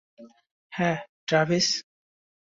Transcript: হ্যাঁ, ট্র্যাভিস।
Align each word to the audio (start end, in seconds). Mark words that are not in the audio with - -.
হ্যাঁ, 0.73 0.97
ট্র্যাভিস। 1.27 1.67